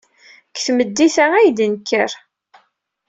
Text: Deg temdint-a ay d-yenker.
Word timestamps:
Deg 0.51 0.57
temdint-a 0.65 1.25
ay 1.33 1.49
d-yenker. 1.57 2.11